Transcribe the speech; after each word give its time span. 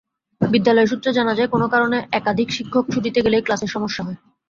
বিদ্যালয় 0.41 0.89
সূত্রে 0.91 1.11
জানা 1.13 1.33
যায়, 1.37 1.51
কোনো 1.53 1.65
কারণে 1.73 1.97
একাধিক 2.19 2.47
শিক্ষক 2.57 2.83
ছুটিতে 2.93 3.19
গেলেই 3.25 3.45
ক্লাসের 3.45 3.73
সমস্যা 3.75 4.01
হয়। 4.05 4.17